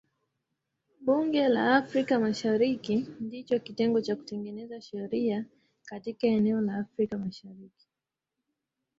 Bunge 1.05 1.43
la 1.55 1.63
Afrika 1.79 2.19
Mashariki 2.19 2.95
ndicho 3.19 3.55
kitengo 3.65 4.01
cha 4.01 4.15
kutengeneza 4.15 4.81
sheria 4.81 5.45
katika 5.85 6.27
eneo 6.27 6.61
la 6.61 6.75
Afrika 6.77 7.17
Mashariki. 7.17 7.85